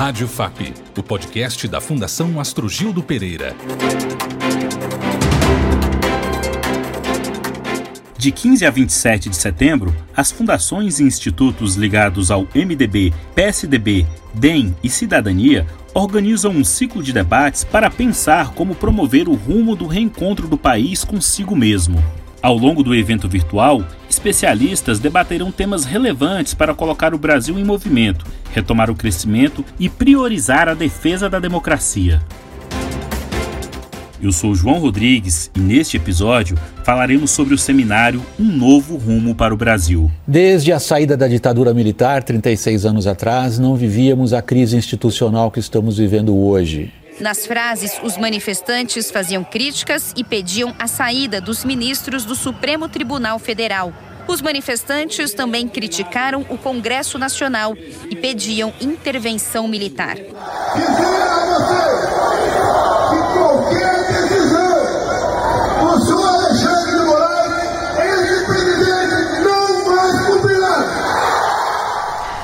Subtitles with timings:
[0.00, 3.54] Rádio FAP, o podcast da Fundação Astrogildo Pereira.
[8.16, 14.74] De 15 a 27 de setembro, as fundações e institutos ligados ao MDB, PSDB, DEM
[14.82, 20.48] e Cidadania organizam um ciclo de debates para pensar como promover o rumo do reencontro
[20.48, 22.02] do país consigo mesmo.
[22.42, 28.24] Ao longo do evento virtual, especialistas debaterão temas relevantes para colocar o Brasil em movimento,
[28.50, 32.22] retomar o crescimento e priorizar a defesa da democracia.
[34.22, 39.52] Eu sou João Rodrigues e neste episódio falaremos sobre o seminário Um Novo Rumo para
[39.52, 40.10] o Brasil.
[40.26, 45.60] Desde a saída da ditadura militar, 36 anos atrás, não vivíamos a crise institucional que
[45.60, 46.90] estamos vivendo hoje.
[47.20, 53.38] Nas frases, os manifestantes faziam críticas e pediam a saída dos ministros do Supremo Tribunal
[53.38, 53.92] Federal.
[54.26, 57.74] Os manifestantes também criticaram o Congresso Nacional
[58.08, 60.16] e pediam intervenção militar.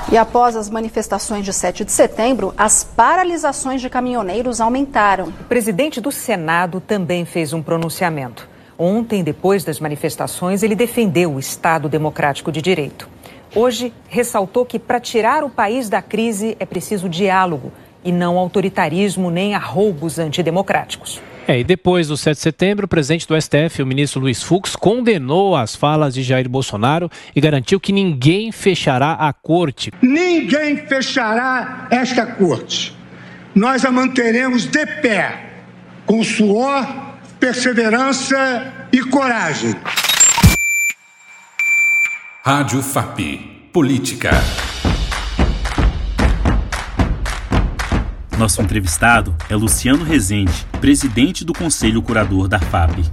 [0.09, 5.27] E após as manifestações de 7 de setembro, as paralisações de caminhoneiros aumentaram.
[5.27, 8.47] O presidente do Senado também fez um pronunciamento.
[8.79, 13.09] Ontem, depois das manifestações, ele defendeu o Estado Democrático de Direito.
[13.53, 19.29] Hoje, ressaltou que para tirar o país da crise é preciso diálogo e não autoritarismo
[19.29, 21.21] nem arroubos antidemocráticos.
[21.47, 24.75] É, e depois do 7 de setembro, o presidente do STF, o ministro Luiz Fux,
[24.75, 29.93] condenou as falas de Jair Bolsonaro e garantiu que ninguém fechará a corte.
[30.01, 32.93] Ninguém fechará esta corte.
[33.55, 35.53] Nós a manteremos de pé,
[36.05, 36.85] com suor,
[37.39, 39.73] perseverança e coragem.
[42.43, 43.19] Rádio FAP
[43.71, 44.31] Política.
[48.37, 53.03] Nosso entrevistado é Luciano Rezende, presidente do Conselho Curador da FAP.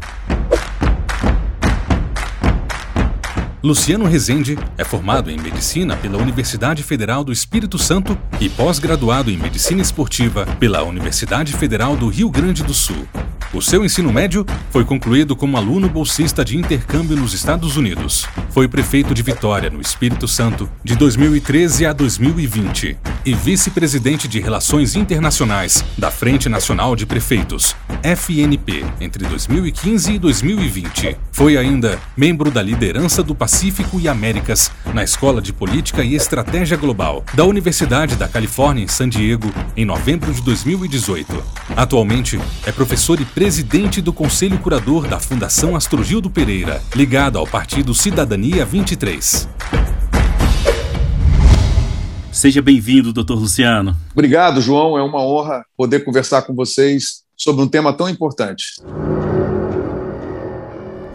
[3.62, 9.38] Luciano Rezende é formado em Medicina pela Universidade Federal do Espírito Santo e pós-graduado em
[9.38, 13.08] Medicina Esportiva pela Universidade Federal do Rio Grande do Sul.
[13.54, 18.26] O seu ensino médio foi concluído como aluno bolsista de intercâmbio nos Estados Unidos.
[18.50, 24.94] Foi prefeito de Vitória, no Espírito Santo, de 2013 a 2020 e vice-presidente de Relações
[24.94, 31.16] Internacionais da Frente Nacional de Prefeitos, FNP, entre 2015 e 2020.
[31.32, 36.76] Foi ainda membro da liderança do Pacífico e Américas na Escola de Política e Estratégia
[36.76, 41.42] Global da Universidade da Califórnia em San Diego em novembro de 2018.
[41.76, 47.94] Atualmente é professor e presidente do Conselho Curador da Fundação Astrogildo Pereira, ligado ao Partido
[47.94, 49.48] Cidadania 23.
[52.34, 53.96] Seja bem-vindo, doutor Luciano.
[54.10, 54.98] Obrigado, João.
[54.98, 58.74] É uma honra poder conversar com vocês sobre um tema tão importante.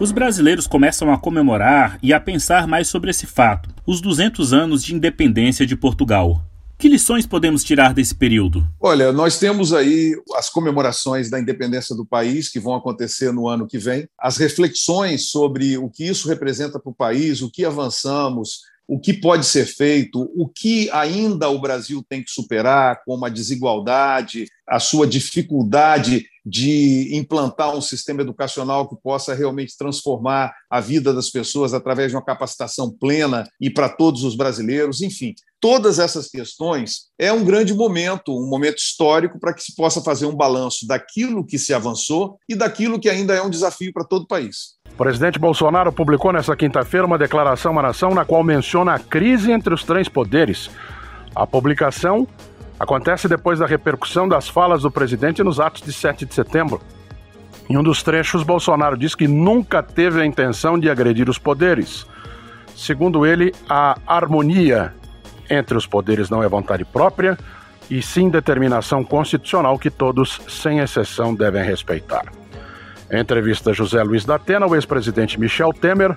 [0.00, 4.82] Os brasileiros começam a comemorar e a pensar mais sobre esse fato, os 200 anos
[4.82, 6.42] de independência de Portugal.
[6.78, 8.66] Que lições podemos tirar desse período?
[8.80, 13.66] Olha, nós temos aí as comemorações da independência do país, que vão acontecer no ano
[13.66, 18.60] que vem, as reflexões sobre o que isso representa para o país, o que avançamos,
[18.90, 23.28] o que pode ser feito, o que ainda o Brasil tem que superar, como a
[23.28, 31.14] desigualdade, a sua dificuldade de implantar um sistema educacional que possa realmente transformar a vida
[31.14, 35.36] das pessoas através de uma capacitação plena e para todos os brasileiros, enfim.
[35.60, 40.26] Todas essas questões é um grande momento, um momento histórico para que se possa fazer
[40.26, 44.22] um balanço daquilo que se avançou e daquilo que ainda é um desafio para todo
[44.22, 44.79] o país.
[45.00, 49.50] O presidente Bolsonaro publicou nesta quinta-feira uma declaração à nação na qual menciona a crise
[49.50, 50.70] entre os três poderes.
[51.34, 52.28] A publicação
[52.78, 56.82] acontece depois da repercussão das falas do presidente nos atos de 7 de setembro.
[57.70, 62.06] Em um dos trechos, Bolsonaro diz que nunca teve a intenção de agredir os poderes.
[62.76, 64.92] Segundo ele, a harmonia
[65.48, 67.38] entre os poderes não é vontade própria,
[67.88, 72.39] e sim determinação constitucional que todos, sem exceção, devem respeitar.
[73.10, 76.16] Em entrevista a José Luiz da Atena, o ex-presidente Michel Temer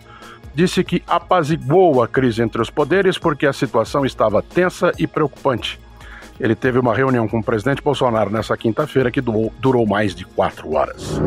[0.54, 5.80] disse que apaziguou a crise entre os poderes porque a situação estava tensa e preocupante
[6.40, 10.74] ele teve uma reunião com o presidente Bolsonaro nessa quinta-feira que durou, mais de quatro
[10.74, 11.20] horas.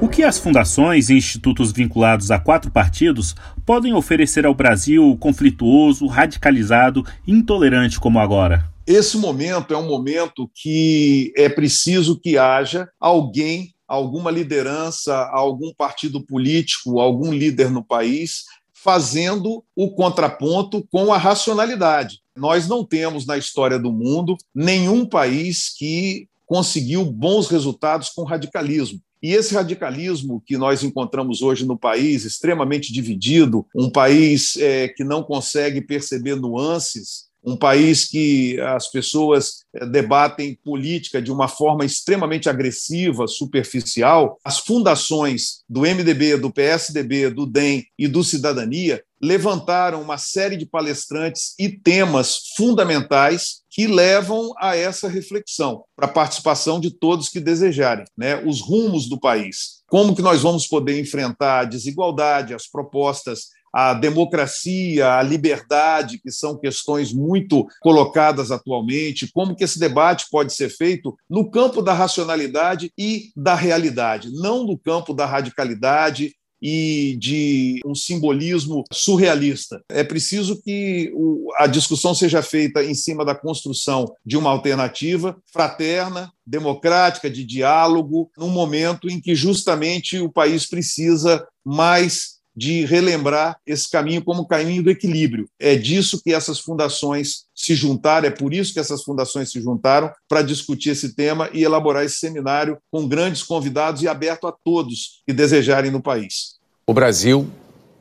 [0.00, 3.34] O que as fundações e institutos vinculados a quatro partidos
[3.64, 8.64] podem oferecer ao Brasil conflituoso, radicalizado e intolerante como agora?
[8.86, 16.24] Esse momento é um momento que é preciso que haja alguém, alguma liderança, algum partido
[16.24, 18.44] político, algum líder no país
[18.84, 25.74] fazendo o contraponto com a racionalidade Nós não temos na história do mundo nenhum país
[25.74, 29.00] que conseguiu bons resultados com radicalismo.
[29.22, 35.02] E esse radicalismo que nós encontramos hoje no país, extremamente dividido, um país é, que
[35.02, 41.84] não consegue perceber nuances, um país que as pessoas eh, debatem política de uma forma
[41.84, 50.02] extremamente agressiva, superficial, as fundações do MDB, do PSDB, do DEM e do Cidadania levantaram
[50.02, 56.78] uma série de palestrantes e temas fundamentais que levam a essa reflexão, para a participação
[56.78, 58.36] de todos que desejarem, né?
[58.44, 59.82] os rumos do país.
[59.88, 66.30] Como que nós vamos poder enfrentar a desigualdade, as propostas a democracia, a liberdade, que
[66.30, 71.92] são questões muito colocadas atualmente, como que esse debate pode ser feito no campo da
[71.92, 76.32] racionalidade e da realidade, não no campo da radicalidade
[76.62, 79.82] e de um simbolismo surrealista.
[79.90, 81.12] É preciso que
[81.58, 88.30] a discussão seja feita em cima da construção de uma alternativa fraterna, democrática, de diálogo,
[88.38, 94.46] num momento em que justamente o país precisa mais de relembrar esse caminho como o
[94.46, 95.48] caminho do equilíbrio.
[95.58, 100.10] É disso que essas fundações se juntaram, é por isso que essas fundações se juntaram
[100.28, 105.22] para discutir esse tema e elaborar esse seminário com grandes convidados e aberto a todos
[105.26, 106.54] que desejarem no país.
[106.86, 107.48] O Brasil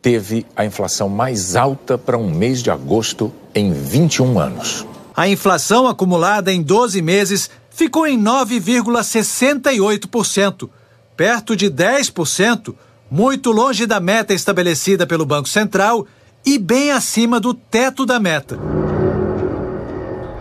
[0.01, 4.85] teve a inflação mais alta para um mês de agosto em 21 anos.
[5.15, 10.69] A inflação acumulada em 12 meses ficou em 9,68%,
[11.15, 12.75] perto de 10%
[13.13, 16.07] muito longe da meta estabelecida pelo Banco Central
[16.43, 18.57] e bem acima do teto da meta.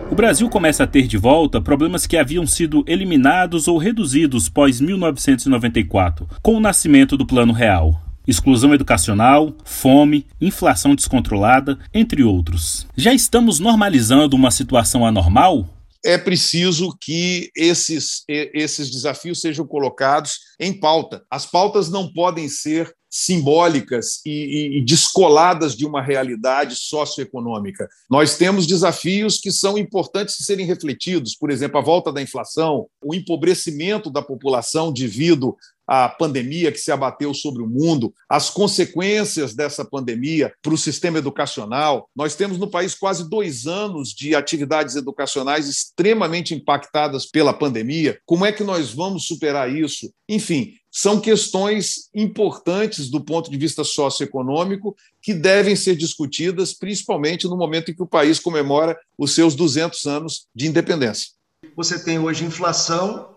[0.09, 4.81] O Brasil começa a ter de volta problemas que haviam sido eliminados ou reduzidos pós
[4.81, 8.01] 1994, com o nascimento do Plano Real.
[8.25, 12.87] Exclusão educacional, fome, inflação descontrolada, entre outros.
[12.97, 15.67] Já estamos normalizando uma situação anormal?
[16.03, 21.23] É preciso que esses, esses desafios sejam colocados em pauta.
[21.29, 27.87] As pautas não podem ser simbólicas e, e, descoladas de uma realidade socioeconômica.
[28.09, 32.87] Nós temos desafios que são importantes de serem refletidos, por exemplo, a volta da inflação,
[33.03, 35.55] o empobrecimento da população devido
[35.87, 41.17] à pandemia que se abateu sobre o mundo, as consequências dessa pandemia para o sistema
[41.17, 42.09] educacional.
[42.15, 48.19] Nós temos no país quase dois anos de atividades educacionais extremamente impactadas pela pandemia.
[48.25, 50.11] Como é que nós vamos superar isso?
[50.27, 57.57] Enfim, são questões importantes do ponto de vista socioeconômico que devem ser discutidas, principalmente no
[57.57, 61.29] momento em que o país comemora os seus 200 anos de independência.
[61.75, 63.33] Você tem hoje inflação,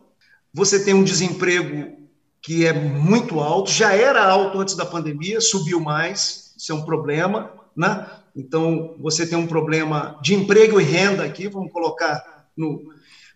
[0.52, 2.05] você tem um desemprego
[2.46, 6.84] que é muito alto, já era alto antes da pandemia, subiu mais, isso é um
[6.84, 8.06] problema, né?
[8.36, 12.84] Então, você tem um problema de emprego e renda aqui, vamos colocar no.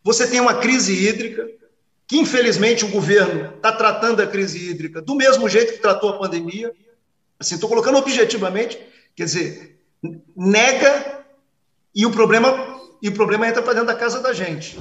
[0.05, 1.45] Você tem uma crise hídrica,
[2.07, 6.19] que infelizmente o governo está tratando a crise hídrica do mesmo jeito que tratou a
[6.19, 6.73] pandemia.
[7.37, 8.79] Assim, estou colocando objetivamente,
[9.17, 9.81] quer dizer,
[10.37, 11.25] nega
[11.93, 14.79] e o problema e o problema entra para dentro da casa da gente.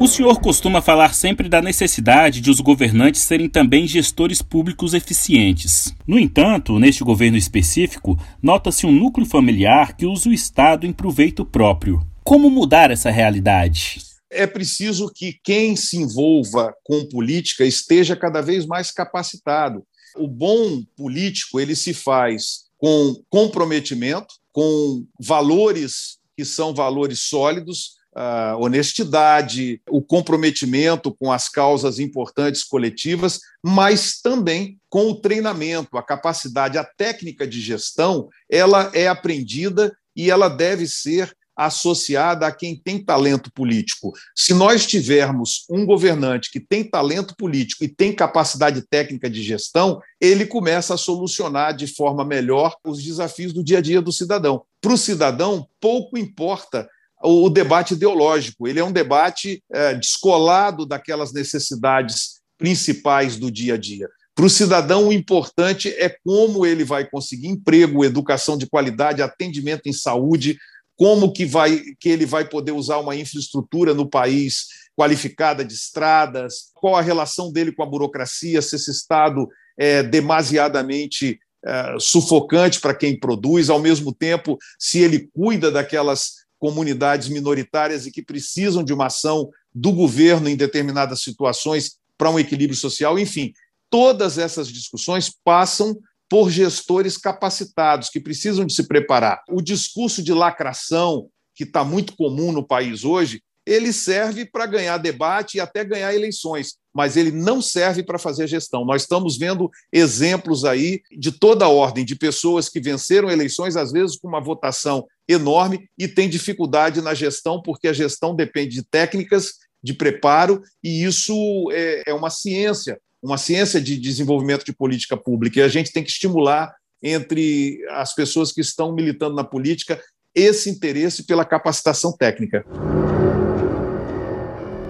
[0.00, 5.94] O senhor costuma falar sempre da necessidade de os governantes serem também gestores públicos eficientes.
[6.06, 11.44] No entanto, neste governo específico, nota-se um núcleo familiar que usa o Estado em proveito
[11.44, 12.00] próprio.
[12.22, 14.08] Como mudar essa realidade?
[14.30, 19.84] é preciso que quem se envolva com política esteja cada vez mais capacitado.
[20.16, 28.56] O bom político ele se faz com comprometimento, com valores que são valores sólidos, a
[28.56, 36.76] honestidade, o comprometimento com as causas importantes coletivas, mas também com o treinamento, a capacidade,
[36.76, 43.04] a técnica de gestão, ela é aprendida e ela deve ser associada a quem tem
[43.04, 44.12] talento político.
[44.34, 50.00] Se nós tivermos um governante que tem talento político e tem capacidade técnica de gestão,
[50.20, 54.62] ele começa a solucionar de forma melhor os desafios do dia a dia do cidadão.
[54.80, 56.88] Para o cidadão, pouco importa
[57.22, 63.76] o debate ideológico, ele é um debate é, descolado daquelas necessidades principais do dia a
[63.76, 64.08] dia.
[64.34, 69.88] Para o cidadão, o importante é como ele vai conseguir emprego, educação de qualidade, atendimento
[69.88, 70.56] em saúde,
[70.96, 76.72] como que, vai, que ele vai poder usar uma infraestrutura no país qualificada de estradas,
[76.74, 79.48] qual a relação dele com a burocracia, se esse Estado
[79.78, 87.28] é demasiadamente é, sufocante para quem produz, ao mesmo tempo, se ele cuida daquelas comunidades
[87.28, 92.78] minoritárias e que precisam de uma ação do governo em determinadas situações para um equilíbrio
[92.78, 93.52] social, enfim,
[93.88, 95.96] todas essas discussões passam
[96.28, 99.42] por gestores capacitados, que precisam de se preparar.
[99.48, 104.96] O discurso de lacração, que está muito comum no país hoje, ele serve para ganhar
[104.96, 108.84] debate e até ganhar eleições, mas ele não serve para fazer gestão.
[108.84, 113.92] Nós estamos vendo exemplos aí de toda a ordem, de pessoas que venceram eleições, às
[113.92, 118.82] vezes com uma votação enorme, e têm dificuldade na gestão, porque a gestão depende de
[118.82, 125.16] técnicas, de preparo, e isso é, é uma ciência uma ciência de desenvolvimento de política
[125.16, 130.00] pública, e a gente tem que estimular entre as pessoas que estão militando na política
[130.34, 132.64] esse interesse pela capacitação técnica.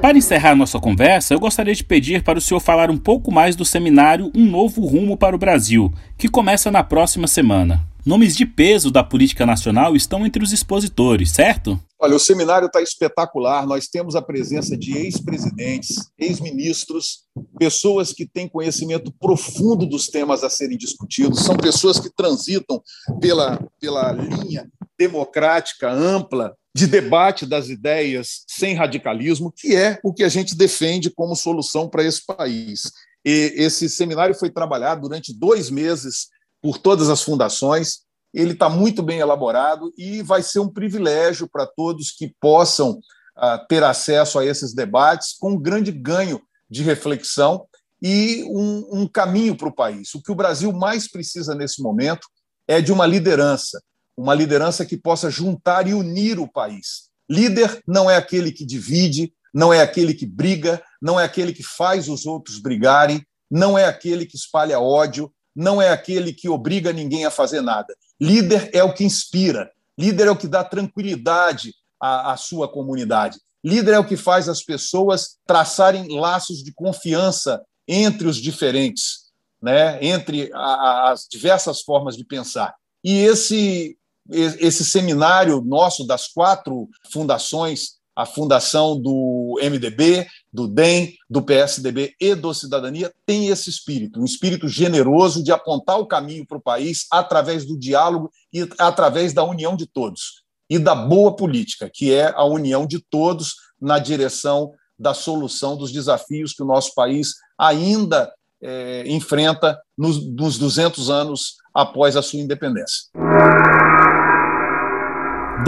[0.00, 3.57] Para encerrar nossa conversa, eu gostaria de pedir para o senhor falar um pouco mais
[3.57, 7.85] do seminário Um Novo Rumo para o Brasil, que começa na próxima semana.
[8.08, 11.78] Nomes de peso da política nacional estão entre os expositores, certo?
[12.00, 13.66] Olha, o seminário está espetacular.
[13.66, 17.24] Nós temos a presença de ex-presidentes, ex-ministros,
[17.58, 22.82] pessoas que têm conhecimento profundo dos temas a serem discutidos, são pessoas que transitam
[23.20, 24.66] pela, pela linha
[24.98, 31.10] democrática ampla de debate das ideias sem radicalismo, que é o que a gente defende
[31.10, 32.90] como solução para esse país.
[33.22, 36.28] E esse seminário foi trabalhado durante dois meses
[36.62, 38.00] por todas as fundações.
[38.32, 43.00] Ele está muito bem elaborado e vai ser um privilégio para todos que possam
[43.36, 47.66] uh, ter acesso a esses debates, com um grande ganho de reflexão
[48.02, 50.14] e um, um caminho para o país.
[50.14, 52.26] O que o Brasil mais precisa nesse momento
[52.66, 53.82] é de uma liderança,
[54.16, 57.08] uma liderança que possa juntar e unir o país.
[57.30, 61.62] Líder não é aquele que divide, não é aquele que briga, não é aquele que
[61.62, 66.92] faz os outros brigarem, não é aquele que espalha ódio, não é aquele que obriga
[66.92, 67.92] ninguém a fazer nada.
[68.20, 73.40] Líder é o que inspira, líder é o que dá tranquilidade à, à sua comunidade.
[73.64, 79.98] Líder é o que faz as pessoas traçarem laços de confiança entre os diferentes, né?
[80.00, 82.72] entre a, as diversas formas de pensar.
[83.02, 83.96] E esse
[84.30, 92.34] esse seminário nosso das quatro fundações, a fundação do MDB, do DEM, do PSDB e
[92.34, 97.06] do Cidadania, tem esse espírito, um espírito generoso de apontar o caminho para o país
[97.12, 102.32] através do diálogo e através da união de todos e da boa política, que é
[102.34, 108.32] a união de todos na direção da solução dos desafios que o nosso país ainda
[108.60, 113.04] é, enfrenta nos, nos 200 anos após a sua independência.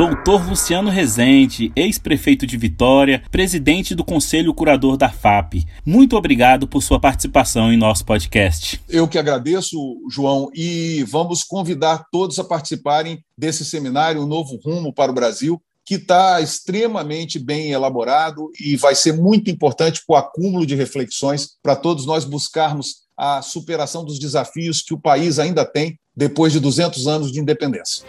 [0.00, 5.66] Doutor Luciano Rezende, ex-prefeito de Vitória, presidente do Conselho Curador da FAP.
[5.84, 8.80] Muito obrigado por sua participação em nosso podcast.
[8.88, 9.76] Eu que agradeço,
[10.10, 15.60] João, e vamos convidar todos a participarem desse seminário Um Novo Rumo para o Brasil,
[15.84, 21.58] que está extremamente bem elaborado e vai ser muito importante para o acúmulo de reflexões
[21.62, 26.58] para todos nós buscarmos a superação dos desafios que o país ainda tem depois de
[26.58, 28.06] 200 anos de independência.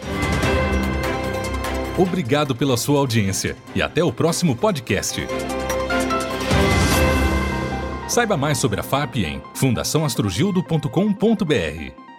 [1.97, 5.27] Obrigado pela sua audiência e até o próximo podcast.
[8.07, 12.10] Saiba mais sobre a FAP em fundaçãoastrogildo.com.br.